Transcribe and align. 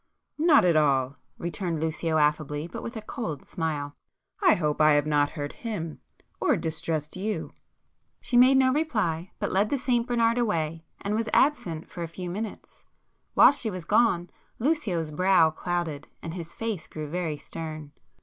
"Not 0.39 0.65
at 0.65 0.75
all!" 0.75 1.17
returned 1.37 1.79
Lucio 1.79 2.17
affably 2.17 2.67
but 2.67 2.81
with 2.81 2.95
a 2.97 3.03
cold 3.03 3.45
smile; 3.45 3.95
"I 4.41 4.55
hope 4.55 4.81
I 4.81 4.93
have 4.93 5.05
not 5.05 5.29
hurt 5.29 5.53
him,—or 5.53 6.57
distressed 6.57 7.15
you!" 7.15 7.49
[p 8.19 8.35
232]She 8.37 8.39
made 8.39 8.57
no 8.57 8.73
reply, 8.73 9.29
but 9.37 9.51
led 9.51 9.69
the 9.69 9.77
St 9.77 10.07
Bernard 10.07 10.39
away 10.39 10.85
and 11.01 11.13
was 11.13 11.29
absent 11.33 11.87
for 11.87 12.01
a 12.01 12.07
few 12.07 12.31
minutes. 12.31 12.83
While 13.35 13.51
she 13.51 13.69
was 13.69 13.85
gone, 13.85 14.31
Lucio's 14.57 15.11
brow 15.11 15.51
clouded, 15.51 16.07
and 16.23 16.33
his 16.33 16.51
face 16.51 16.87
grew 16.87 17.07
very 17.07 17.37
stern. 17.37 17.91